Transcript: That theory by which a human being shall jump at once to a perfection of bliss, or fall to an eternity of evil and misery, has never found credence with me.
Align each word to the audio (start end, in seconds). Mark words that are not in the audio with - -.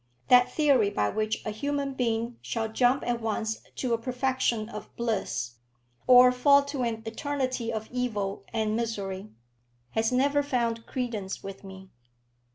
That 0.29 0.51
theory 0.51 0.89
by 0.89 1.09
which 1.09 1.45
a 1.45 1.51
human 1.51 1.93
being 1.93 2.39
shall 2.41 2.67
jump 2.67 3.03
at 3.05 3.21
once 3.21 3.61
to 3.75 3.93
a 3.93 3.99
perfection 3.99 4.67
of 4.67 4.89
bliss, 4.95 5.57
or 6.07 6.31
fall 6.31 6.63
to 6.63 6.81
an 6.81 7.03
eternity 7.05 7.71
of 7.71 7.87
evil 7.91 8.43
and 8.51 8.75
misery, 8.75 9.29
has 9.91 10.11
never 10.11 10.41
found 10.41 10.87
credence 10.87 11.43
with 11.43 11.63
me. 11.63 11.91